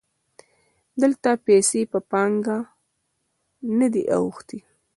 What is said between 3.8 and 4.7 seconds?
دي اوښتي